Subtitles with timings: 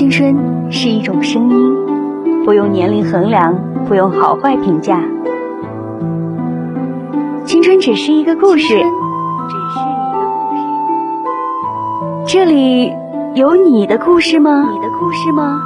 [0.00, 1.76] 青春是一种声音，
[2.46, 3.54] 不用年龄衡量，
[3.86, 4.98] 不用好坏评价。
[7.44, 8.86] 青春只是一个故事，只是一个
[10.24, 10.62] 故事。
[12.26, 12.90] 这里
[13.34, 14.70] 有你的故事吗？
[14.72, 15.60] 你的故事吗？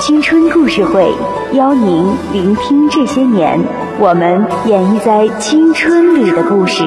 [0.00, 1.10] 青春故事会
[1.54, 3.58] 邀您聆听这些年
[4.00, 6.82] 我们演绎在青春里的故事。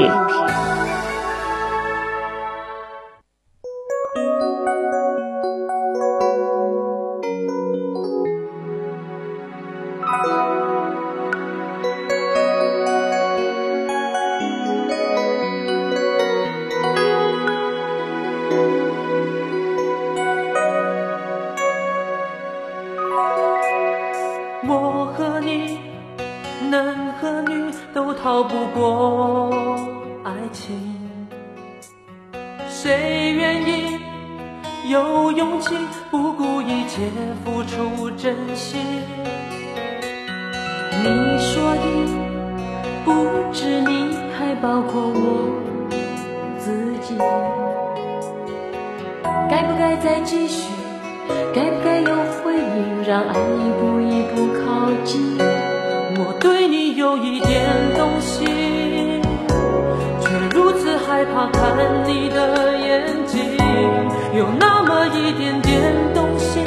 [64.38, 66.63] 有那么一点点动心，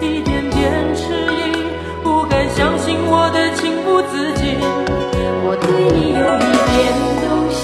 [0.00, 1.52] 一点点迟疑，
[2.02, 4.56] 不敢相信我的情不自禁。
[5.44, 6.80] 我对你有一点
[7.20, 7.60] 动心，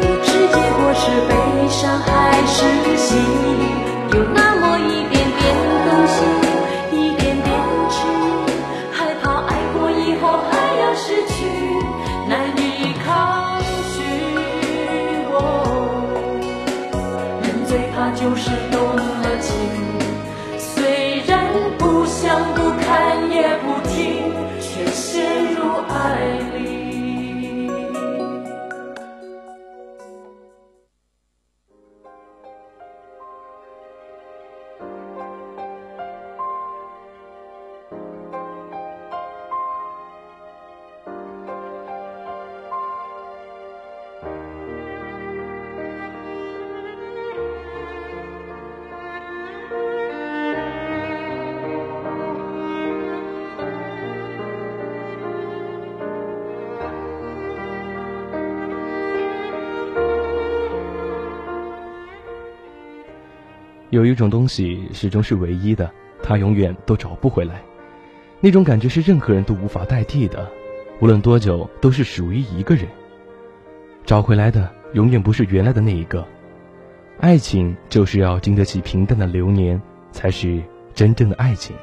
[0.00, 1.34] 不知结果是悲
[1.68, 2.06] 伤还
[2.46, 2.62] 是
[2.96, 3.18] 喜，
[4.16, 4.53] 有那
[63.94, 65.88] 有一种东西始终是唯一的，
[66.20, 67.62] 它永远都找不回来。
[68.40, 70.50] 那种感觉是任何人都无法代替的，
[71.00, 72.88] 无论多久都是属于一个人。
[74.04, 76.26] 找回来的永远不是原来的那一个。
[77.20, 79.80] 爱情就是要经得起平淡的流年，
[80.10, 80.60] 才是
[80.92, 81.76] 真正的爱情。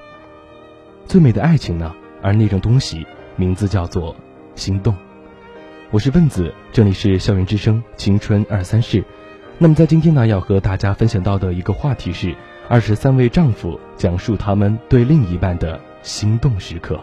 [1.05, 1.95] 最美的爱情呢？
[2.21, 3.07] 而那种东西
[3.37, 4.13] 名字叫做
[4.53, 4.93] 心动。
[5.91, 9.01] 我是问子，这里是校园之声青春二三事。
[9.63, 12.35] 那么在今天呢，要和大家分享到的一个话题是：
[12.67, 16.99] 二十三位丈夫讲述他们对另一半的心动时刻。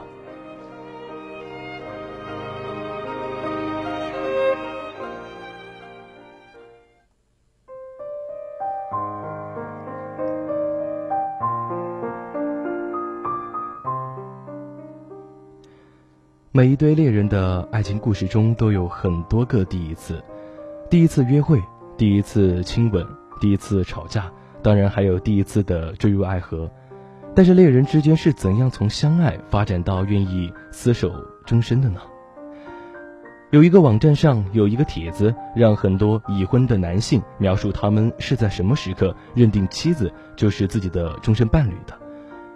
[16.51, 20.21] 每一对恋人的爱情故事中都有很多个第一次，
[20.91, 21.63] 第一次约会。
[21.98, 23.04] 第一次亲吻，
[23.41, 24.31] 第一次吵架，
[24.62, 26.70] 当然还有第一次的坠入爱河。
[27.34, 31.12] 但是恋人之间是怎样从相爱发展到愿意厮守
[31.44, 32.00] 终身的呢？
[33.50, 41.98] 有一个网站上有一个帖子，让很多已婚的男性描述他们是在什么时刻认定妻子就是自己的终身伴侣的。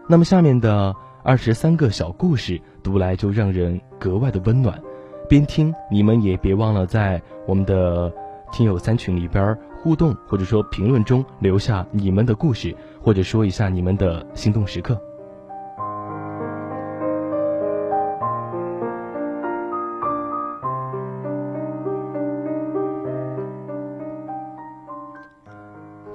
[0.09, 4.81] 那么下面的二十三个小故事读来就让人格外的温暖。
[5.29, 8.13] 边听你们也别忘了在我们的。
[8.53, 15.01] 听友三群里边互动，或者说评论中留下你们的故事，或者说一下你们的心动时刻。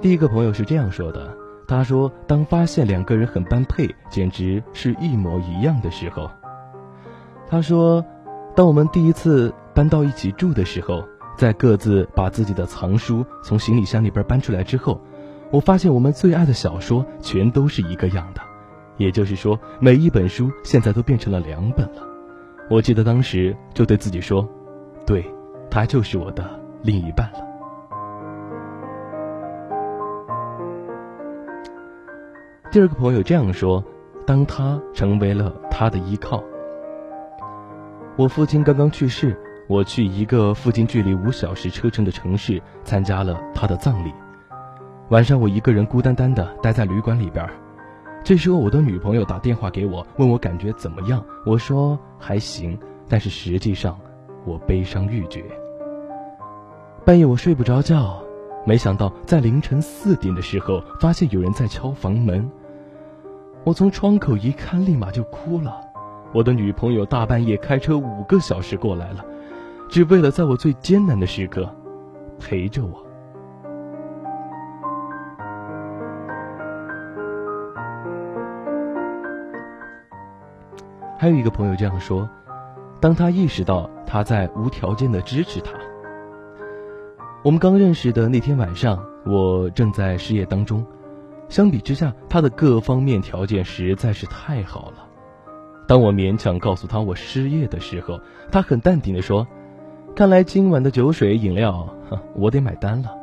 [0.00, 1.36] 第一个朋友是这样说的
[1.66, 6.30] ：“他说，当发现两个人很般配，简直是一模一样的时候。
[7.48, 8.02] 他说，
[8.54, 11.02] 当我们第一次搬到一起住的时候。”
[11.38, 15.00] 在各自把自己的藏书从行李箱里边搬出来之后，
[15.52, 18.40] 我发现我们最爱的小说全都是一个样的，
[18.96, 22.02] 也就是说，每一本书现在都变成了两本了。
[22.68, 24.46] 我记得当时就对自己说
[25.06, 25.24] ：“对，
[25.70, 26.44] 他就是我的
[26.82, 27.38] 另一半了。
[32.72, 33.82] 第二个朋友这样说
[34.26, 36.42] ：“当他成为了他的依靠。”
[38.18, 44.10] 我父亲刚刚去世，我去一个附近距离五小时车程的城市参加了他的葬礼。
[45.10, 47.46] 晚上，我一个人孤单单的待在旅馆里边。
[48.24, 51.22] 这时候，我的女朋友打电话给我，问我感觉怎么样。
[51.44, 52.78] 我说还行，
[53.10, 53.98] 但是实际上
[54.46, 55.44] 我悲伤欲绝。
[57.04, 58.22] 半夜我睡不着觉，
[58.64, 62.50] 没想到在凌晨四点的时候，发现有人在敲房门。
[63.64, 65.78] 我从窗口一看，立马就哭了。
[66.32, 69.24] 我的女朋友大半夜开车五个小时过来了，
[69.88, 71.68] 只为了在我最艰难的时刻
[72.38, 73.04] 陪着我。
[81.18, 82.28] 还有一个朋友这样说：，
[83.00, 85.72] 当他意识到他在无条件的支持他。
[87.42, 90.86] 我们刚认识的那天晚上，我正在失业当中。
[91.48, 95.08] 相比之下，他的各方面条件实在是太好了。
[95.88, 98.20] 当我勉强告诉他我失业的时候，
[98.52, 99.44] 他很淡定地说
[100.18, 101.88] ：“看来今晚的酒水饮料，
[102.34, 103.16] 我得买单了。”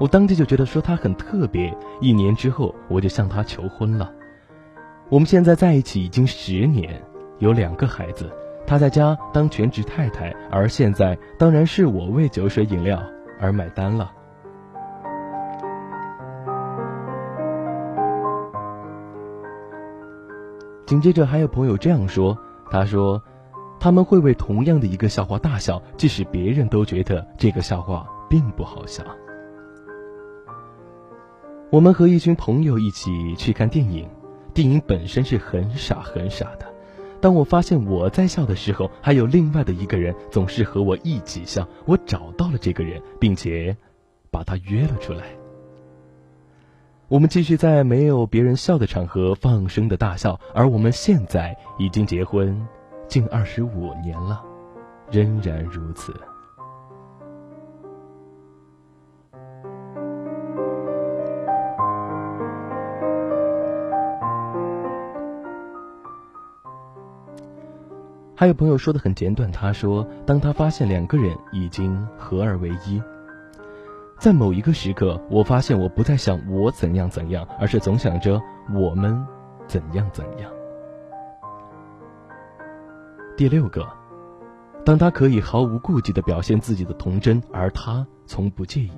[0.00, 1.76] 我当即就觉得说他很特别。
[2.00, 4.10] 一年之后，我就向他求婚了。
[5.10, 7.02] 我们现在在一起已经十年，
[7.38, 8.32] 有两个孩子。
[8.66, 12.98] 他在家当全职太太，而现在当然是我为酒水饮料
[13.38, 14.10] 而买单了。
[20.86, 22.34] 紧接着还有朋友这样说
[22.72, 23.22] ：“他说，
[23.82, 29.02] 他们会为同样的一个笑话大笑，即使别人都觉得这个笑话并不好笑。”
[31.68, 34.08] 我们和一群朋友一起去看电影，
[34.54, 36.72] 电影本身是很傻很傻的。
[37.20, 43.76] 当我发现我在笑的时候，还有另外的一个人总是和我一起笑，我找到了这个人，并且
[44.30, 45.24] 把他约了出来。
[47.08, 52.64] 我们继续在没有别人笑的场合放声的大笑，而我们现在已经结婚
[53.12, 54.42] 近二十五年了，
[55.10, 56.14] 仍然如此。
[68.34, 73.02] 还有朋友说的很简短，他说：“当他发现两个人已经合二为一。”
[74.18, 78.40] 在某一个时刻，我发现我不再想我怎样怎样，而是总想着
[78.72, 79.22] 我们
[79.66, 80.50] 怎样怎样。
[83.34, 83.86] 第六个，
[84.84, 88.90] 当他可以毫无顾忌的表现自己的童真，而他从不介意。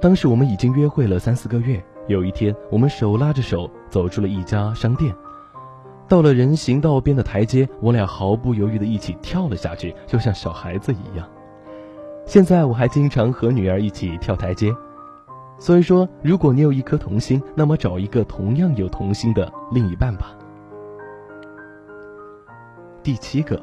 [0.00, 5.14] 当时我们已经约会了三四个月，有一天我们手拉着手走出了一家商店，
[6.06, 11.26] 到了人行道边的台阶，我俩毫不犹豫的一起跳了下去，就像小孩子一样。
[12.26, 14.70] 现在我还经常和女儿一起跳台阶，
[15.58, 20.37] 所以说，如果你有一颗童心，那么找一个同样有童心的另一半吧。
[23.02, 23.60] 第七个，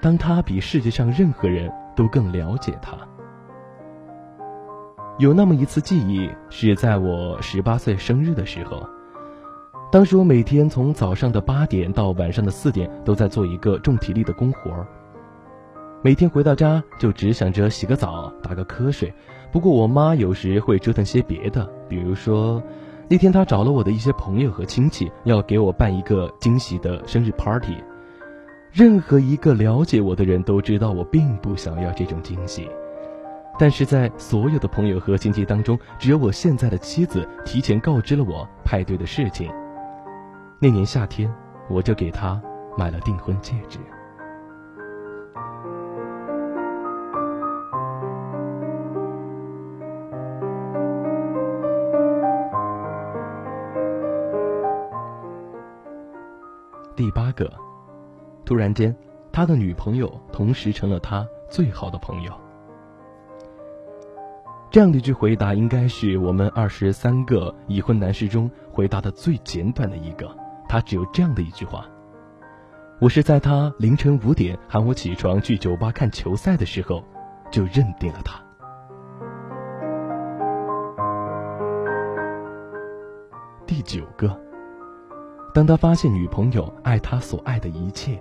[0.00, 2.96] 当他比世界上任何人都更了解他。
[5.18, 8.84] 有那么一次记忆，是在我十八岁生日的时候，
[9.92, 14.86] 当时我每天从早上的八点到晚上的四点，都在做一个重体力的工活儿。
[16.02, 19.12] 每天回到家就只想着洗个澡、打个瞌睡。
[19.52, 22.60] 不过我妈有时会折腾些别的，比如说，
[23.08, 27.76] 那天她找了我的一些朋友和亲戚，要给我办一个惊喜的生日 party。
[28.72, 32.70] 任何一个了解我的人都知道我并不想要这种惊喜，
[33.58, 39.52] 但是在所有的朋友和亲戚当中，只有我现在的妻子提前告知了我派对的事情。
[40.58, 41.30] 那年夏天，
[41.68, 42.40] 我就给她
[42.78, 43.78] 买了订婚戒指。
[56.96, 57.50] 第八个，
[58.44, 58.94] 突然间，
[59.30, 62.32] 他的女朋友同时成了他最好的朋友。
[64.70, 70.34] 这样的一句回答，应该是我们二十三个已婚男士中回答的最简短的一个。
[70.68, 71.86] 他只有这样的一句话
[72.98, 77.04] ：“我是在他凌晨五点喊我起床去酒吧看球赛的时候，
[77.50, 78.40] 就认定了他。”
[83.66, 84.34] 第九个。
[85.54, 88.18] 当他发现女朋友爱他所爱的一切。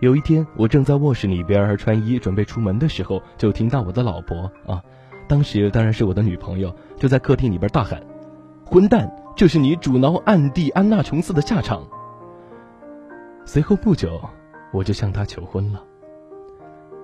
[0.00, 4.82] 有一天，我正在卧室里边穿衣准备出门的时候，就听到我的老婆啊，
[5.28, 8.02] 当时当然是我的女朋友，就在客厅里边大喊
[8.64, 11.86] ：“混蛋，这是你阻挠暗地安娜琼斯的下场。”
[13.44, 14.18] 随后不久，
[14.72, 15.84] 我就向她求婚了。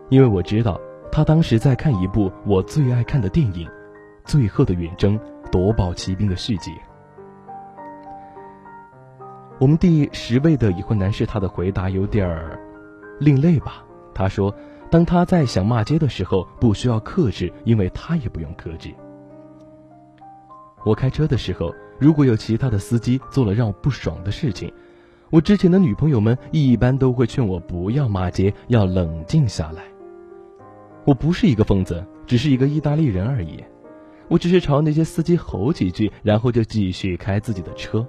[0.09, 0.81] 因为我知道
[1.13, 3.67] 他当时在看一部我最爱看的电影
[4.25, 5.21] 《最后的远征：
[5.53, 6.73] 夺宝奇兵》的续集。
[9.59, 12.59] 我们第十位的已婚男士，他的回答有点儿
[13.19, 13.85] 另类吧？
[14.15, 14.55] 他说，
[14.91, 18.95] 当他在想骂街的时候，不需要克制，因为他也不用克制。
[20.85, 24.73] 我开车的时候，如果有其他的司机做了让我不爽的事情，
[25.31, 29.83] 我之前的女朋友们一般都会劝我不要骂街，要冷静下来。
[31.05, 33.63] 我不是一个疯子，只是一个意大利人而已。
[34.29, 38.07] 我只是朝那些司机吼几句，然后就继续开自己的车。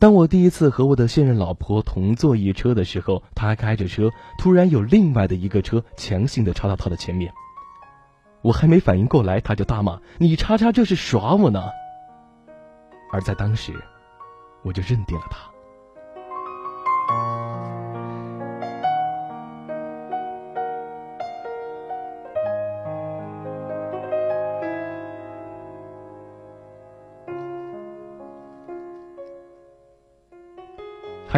[0.00, 7.32] 当我第一次和我的现任老婆同坐一车的时候，她开着车，突然有另外的一个车强行的插到她的前面。
[8.40, 11.64] 我还没反应过来，她就大骂：“你叉叉这是耍我呢！”
[13.10, 13.72] 而在当时，
[14.62, 15.57] 我就认定了他。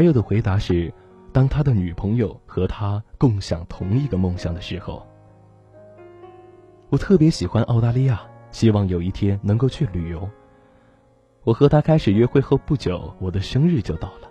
[0.01, 0.91] 还有的回答是，
[1.31, 5.07] 当他的女朋友和他共享同一个梦想的时候。
[6.89, 10.27] 我特别喜欢澳大利亚，希望有一天能够去旅游。
[11.45, 14.31] 我和他开始约会后不久，我的生日就到了。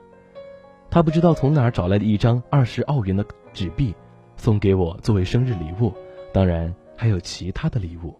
[0.89, 3.23] 他不知道从哪儿找来的一张二十澳元的
[3.53, 3.93] 纸币，
[4.37, 5.93] 送给我作为生日礼物，
[6.33, 8.19] 当然还有其他的礼物。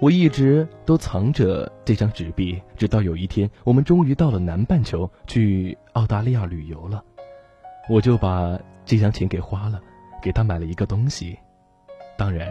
[0.00, 7.02] 我一直都藏着这张纸币，直到有一天，我们终于到了南半球去澳大利亚旅游了，
[7.90, 9.80] 我就把这张钱给花了，
[10.22, 11.36] 给他买了一个东西，
[12.16, 12.48] 当然，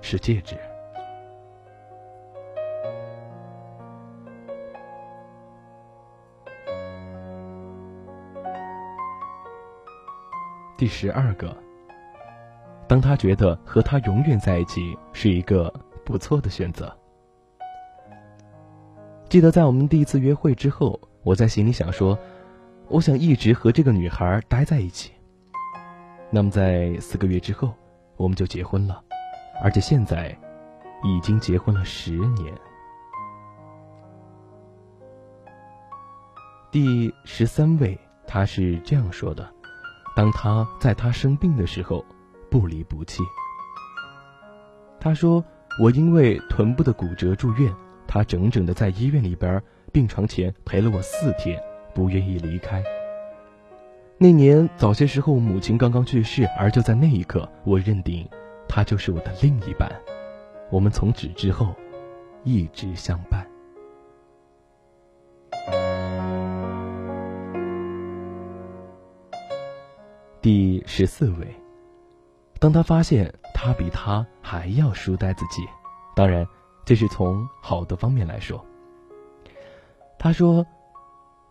[0.00, 0.56] 是戒指。
[10.76, 11.56] 第十二个，
[12.88, 15.72] 当他觉得和他永远在一起是一个。
[16.08, 16.90] 不错的选择。
[19.28, 22.18] 记得在我们第一次约会之后，我在心里想说，
[22.88, 25.12] 我想一直和这个女孩待在一起。
[26.30, 27.74] 那么在四个月之后，
[28.16, 29.04] 我们就结婚了，
[29.62, 30.34] 而且现在
[31.04, 32.54] 已经结婚了十年。
[36.72, 39.46] 第十三位，他是这样说的：
[40.16, 42.02] 当他在他生病的时候，
[42.50, 43.22] 不离不弃。
[44.98, 45.44] 他说。
[45.80, 47.72] 我因为臀部的骨折住院，
[48.04, 51.56] 他整整的在医院里边病床前陪了我四天，
[51.94, 52.82] 不愿意离开。
[54.18, 58.28] 那年早些时候，母亲刚刚去世，而就在那一刻，我认定
[58.68, 59.88] 他就是我的另一半。
[60.68, 61.72] 我们从此之后
[62.42, 63.46] 一直相伴。
[70.42, 71.54] 第十四位，
[72.58, 73.32] 当他发现。
[73.60, 75.66] 他比他还要书呆子气，
[76.14, 76.46] 当然，
[76.84, 78.64] 这是从好的方面来说。
[80.16, 80.64] 他说：“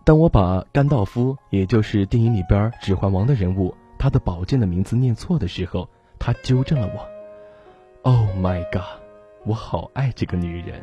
[0.05, 8.09] 当我把甘道夫，也就是电影里边《指环王》的人物，他的宝剑的名字念错的时候，他纠正了我。
[8.09, 9.01] ”Oh my god！
[9.43, 10.81] 我好爱这个女人。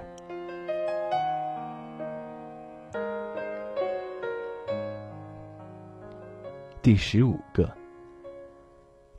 [6.83, 7.67] 第十五个。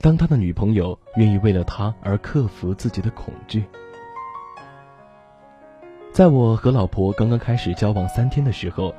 [0.05, 3.63] 当他的女朋友愿意为了他而克服自己的恐惧，
[6.11, 8.93] 在我和老婆刚刚开始交往三天的时候，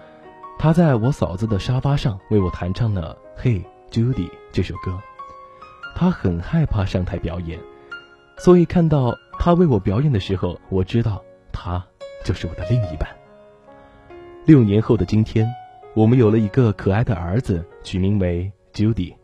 [0.59, 5.01] 他在我嫂子的沙发上为我弹唱了《Hey Judy》这首歌。
[5.95, 7.57] 他很害怕上台表演，
[8.39, 11.23] 所以看到他为我表演的时候，我知道
[11.53, 11.81] 他
[12.25, 13.09] 就是我的另一半。
[14.45, 15.49] 六年后的今天，
[15.95, 19.15] 我们有了一个可爱的儿子，取名为 Judy。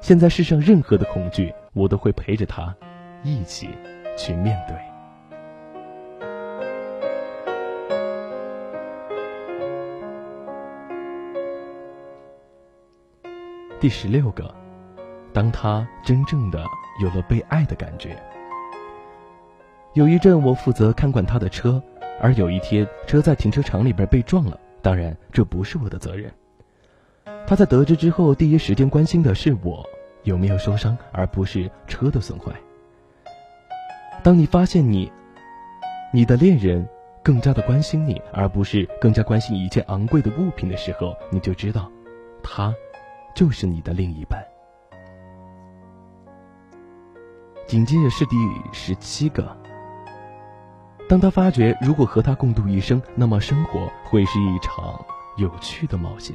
[0.00, 2.74] 现在世上任何的恐惧，我都会陪着他，
[3.22, 3.68] 一起
[4.16, 4.76] 去面对。
[13.78, 14.52] 第十六个，
[15.32, 16.64] 当他真正的
[17.02, 18.16] 有了被爱的感觉。
[19.94, 21.82] 有一阵，我负责看管他的车，
[22.20, 24.58] 而有一天，车在停车场里边被撞了。
[24.82, 26.32] 当然，这不是我的责任。
[27.50, 29.84] 他在得知之后，第一时间关心的是我
[30.22, 32.52] 有没有受伤，而不是车的损坏。
[34.22, 35.10] 当你发现你，
[36.14, 36.88] 你的恋人
[37.24, 41.90] 更加的关心你，而不是更加关心一件昂贵的物品的时候，你就知道，
[42.40, 42.72] 他
[43.34, 44.40] 就是你的另一半。
[47.66, 48.36] 紧接着是第
[48.72, 49.44] 十七个。
[51.08, 55.04] 当他发觉如果和他共度一生，那么生活会是一场
[55.36, 56.32] 有趣的冒险。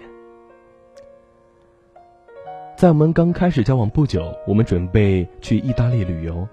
[2.78, 6.46] 在我们刚开始交往不久，我们准备去意大利旅游，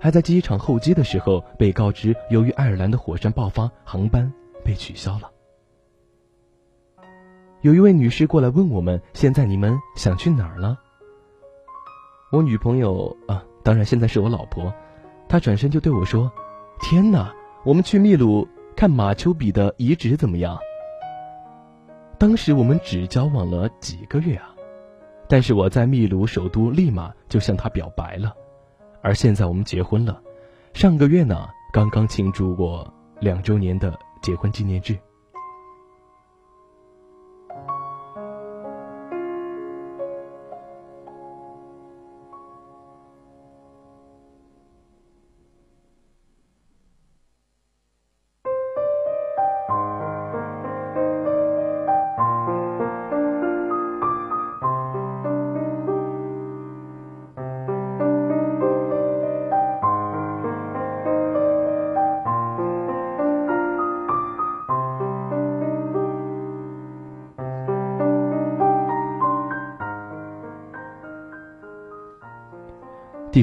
[0.00, 4.32] 还在机场候机的时候被告知，由于爱尔兰的火山爆发，航班
[4.64, 5.30] 被取消了。
[7.60, 10.78] 有一位女士过来问我们：“现在你们想去哪儿了？”
[12.32, 14.72] 我女朋友啊，当然现在是我老婆，
[15.28, 16.32] 她转身就对我说
[16.80, 17.34] ：“天哪，
[17.66, 20.58] 我们去秘鲁看马丘比的遗址怎么样？”
[22.18, 24.55] 当时我们只交往了几个月啊，
[25.28, 28.34] 但是我在秘鲁首都利马就向他表白了，
[29.02, 30.20] 而现在我们结婚了，
[30.72, 34.96] 上个月呢刚刚庆祝过两周年的结婚纪念日。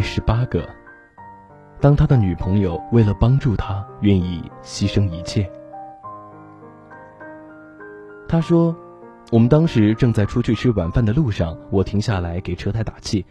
[0.03, 0.67] 十八个，
[1.79, 5.49] 当他的女朋友为了帮助他，愿意牺牲一切。
[8.27, 8.75] 他说
[9.31, 13.25] ：“我们当时正在出去吃晚饭的路上，我停下来给车胎打气，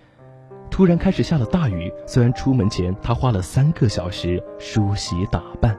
[0.70, 1.92] 突然开始下了大雨。
[2.06, 5.78] 虽然出门前他花了三个小时梳洗打扮，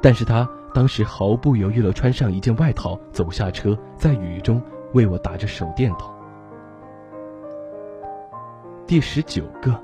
[0.00, 4.62] 但是他当时毫不犹豫地穿上一件外套，走下车，在雨中
[4.94, 6.10] 为我打着手电筒。”
[8.86, 9.78] 第十九个。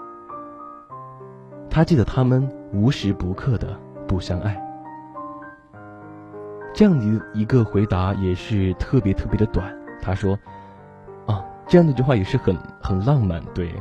[1.70, 4.60] 他记得他们无时不刻的不相爱，
[6.74, 9.72] 这样的一个回答也是特别特别的短。
[10.02, 10.36] 他说
[11.26, 13.72] ：“啊，这样的一句话也是很很浪漫。”对，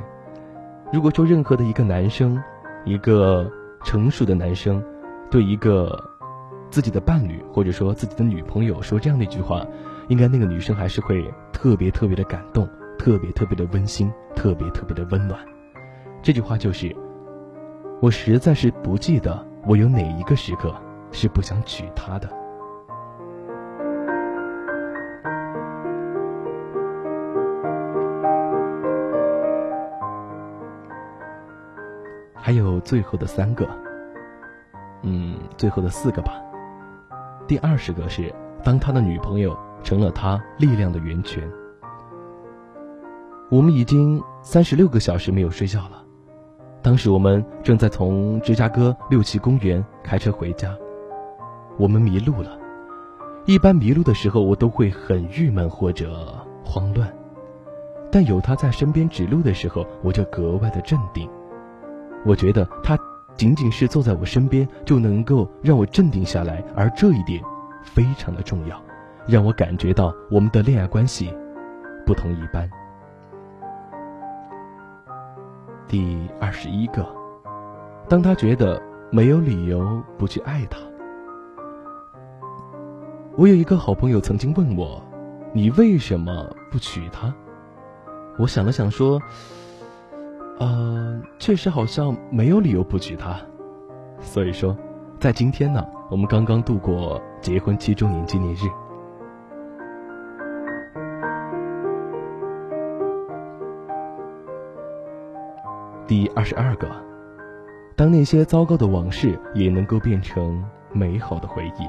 [0.94, 2.40] 如果说任何的一个男生，
[2.86, 3.52] 一个
[3.84, 4.84] 成熟的男生，
[5.32, 6.00] 对一个
[6.70, 9.66] 自己的伴侣或者说自己的女朋友说这样的一句话，
[10.10, 15.40] 应该那个女生还是会特别特别的感动，特别特别的温馨，特别特别的温暖。
[16.22, 16.96] 这句话就是。
[18.02, 20.74] 我实在是不记得我有哪一个时刻
[21.12, 22.30] 是不想娶她的。
[32.36, 33.68] 还有最后的三个，
[35.04, 36.42] 嗯，最后的四个吧。
[37.48, 38.34] 第二十个是
[38.64, 41.48] 当他的女朋友成了他力量的源泉。
[43.52, 46.04] 我们已经三十六个小时没有睡觉了。
[46.82, 50.76] 当时我们正在从芝加哥六旗公园开车回家，
[51.78, 52.58] 我们迷路了。
[53.46, 57.12] 一般迷路的时候，我都会很郁闷或者慌乱，
[58.12, 61.30] 但有他在身边指路的时候，我就格外的镇定。
[62.26, 62.98] 我觉得他
[63.36, 67.42] 仅仅是坐在我身边，就能够让我镇定下来，而这一点
[67.84, 68.82] 非常的重要，
[69.28, 71.34] 让我感觉到我们的恋爱关系
[72.06, 72.70] 不同一般。
[75.90, 77.04] 第二十一个，
[78.08, 80.78] 当他觉得没有理由不去爱他。
[83.36, 85.02] 我有一个好朋友曾经问我
[85.52, 87.34] ：“你为什么不娶她？”
[88.38, 89.20] 我想了想说
[90.62, 93.36] ：“呃，确实好像没有理由不娶她。”
[94.22, 94.78] 所以说，
[95.20, 98.60] 在今天呢，我们刚刚度过结婚七周年纪念日。
[106.10, 106.90] 第二十二个，
[107.96, 111.84] 当那些糟糕的往事也能够变成美好的回忆。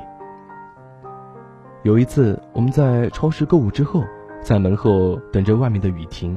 [1.85, 4.04] 有一次，我们在超市购物之后，
[4.42, 6.37] 在门后等着外面的雨停，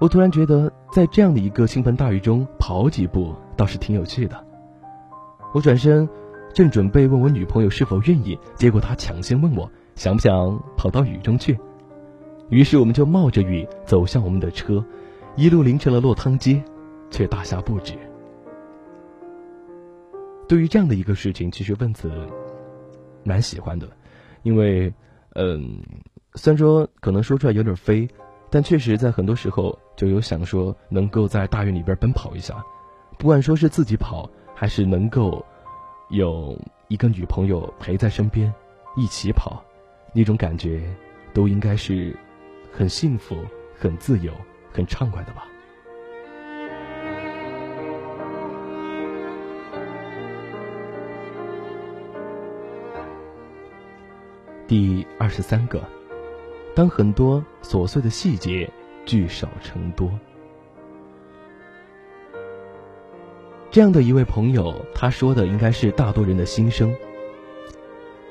[0.00, 4.44] 我突然觉得，在这样的一个倾盆大雨中跑几步倒是挺有趣的。
[5.54, 6.08] 我转身，
[6.52, 11.56] 正准备问我女朋友是否愿意，结果她抢先问我想不想跑到雨中去。
[12.48, 14.84] 于是，我们就冒着雨走向我们的车，
[15.36, 16.60] 一路淋成了落汤鸡。
[17.10, 17.94] 却大下不止。
[20.48, 22.10] 对于这样的一个事情，其实问子
[23.22, 23.86] 蛮喜欢的，
[24.42, 24.92] 因为，
[25.34, 25.78] 嗯，
[26.34, 28.08] 虽然说可能说出来有点飞，
[28.50, 32.64] 但确实在很多时候就有想说能够在大院里边奔跑一下，
[33.18, 35.44] 不管说是自己跑，还是能够
[36.08, 38.50] 有一个女朋友陪在身边
[38.96, 39.62] 一起跑，
[40.14, 40.82] 那种感觉
[41.34, 42.16] 都应该是
[42.72, 43.36] 很幸福、
[43.78, 44.32] 很自由、
[44.72, 45.46] 很畅快的吧。
[54.68, 55.82] 第二十三个，
[56.74, 58.70] 当很多琐碎的细节
[59.06, 60.10] 聚少成多。
[63.70, 66.94] 这样的一位朋友，他说的应该是大多人的心声。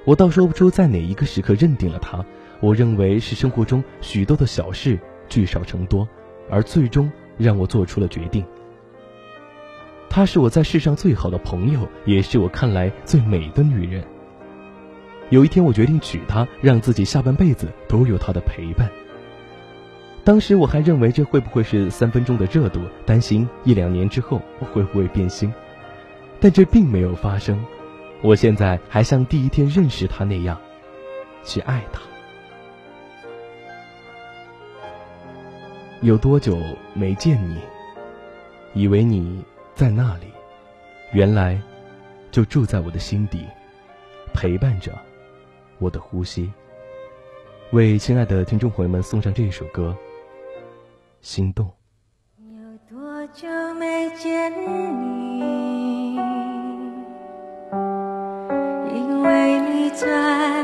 [0.06, 2.23] 我倒说不出在哪一个时刻认定了他，
[2.60, 6.08] 我认为是生活中许多的小事聚少成多，
[6.52, 8.45] 而最终让我做出了决定。
[10.08, 14.06] 她是我在世上最好的朋友，也是我看来最美的女人。
[15.30, 18.90] 有一天，我决定娶她，让自己下半辈子都有她的陪伴。
[20.24, 25.54] 当时我还认为这会不会是三分钟的热度，担心一两年之后会不会变心，
[26.40, 27.62] 但这并没有发生。
[28.22, 30.58] 我现在还像第一天认识他那样，
[31.44, 32.02] 去爱他。
[36.02, 36.58] 有多久
[36.94, 37.58] 没见你？
[38.74, 39.44] 以为你
[39.76, 40.28] 在那里，
[41.12, 41.60] 原来
[42.32, 43.46] 就住在我的心底，
[44.34, 44.92] 陪伴着
[45.80, 46.52] 我的呼吸。
[47.72, 49.96] 为亲爱的听众朋友们送上这一首歌。
[51.22, 51.70] 心动。
[52.38, 52.48] 有
[52.90, 56.16] 多久没见你？
[58.94, 60.63] 因为你在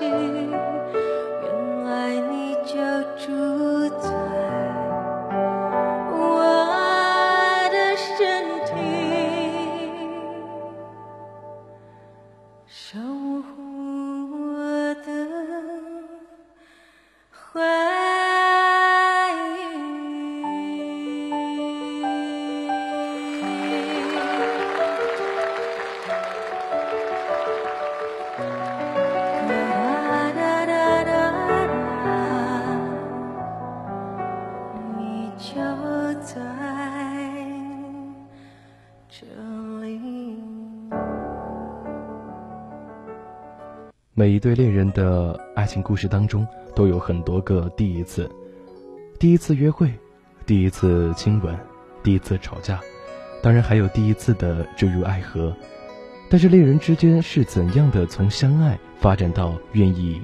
[0.00, 0.99] 心
[44.20, 48.30] 每一对恋人的爱情故事当中，都有很多个第一次：
[49.18, 49.90] 第一次约会，
[50.44, 51.58] 第一次亲吻，
[52.02, 52.78] 第一次吵架，
[53.42, 55.56] 当然还有第一次的坠入爱河。
[56.28, 60.20] 但是恋人之间是怎样的从相爱发展到愿意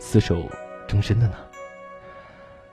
[0.00, 0.48] 厮守
[0.88, 1.34] 终身的呢？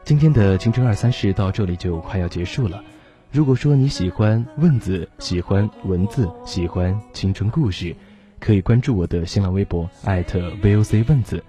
[0.06, 2.82] 今天的青春二三事到这里就快要结束了。
[3.30, 7.94] 如果说你喜欢问子，喜欢文字，喜欢青春故事，
[8.42, 11.42] 可以关注我的新浪微博艾特 @VOC 问子。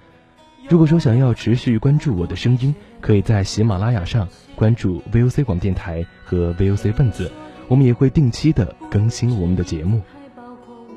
[0.69, 7.33] 如果说想要持续关注我的声音，可以在喜马拉雅上关注 VOC 广电台和 VOC 问子，
[7.67, 10.01] 我们也会定期的更新我们的节目。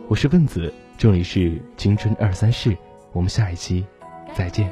[0.08, 2.78] 我是问子，这里是青春二三事，
[3.12, 3.84] 我们下一期
[4.36, 4.72] 再见。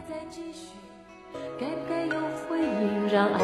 [1.60, 3.40] 该不该有回应，让爱